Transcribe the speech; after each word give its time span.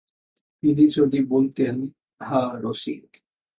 তিনি 0.63 0.87
যদি 0.87 1.19
বলতেন, 1.25 1.75
হাঁ– 2.21 2.59
রসিক। 2.61 3.17